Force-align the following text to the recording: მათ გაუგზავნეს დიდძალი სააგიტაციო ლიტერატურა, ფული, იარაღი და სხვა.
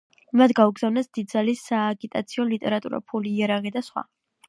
მათ 0.39 0.53
გაუგზავნეს 0.59 1.11
დიდძალი 1.19 1.55
სააგიტაციო 1.61 2.49
ლიტერატურა, 2.55 3.05
ფული, 3.13 3.39
იარაღი 3.39 3.79
და 3.79 3.87
სხვა. 3.91 4.09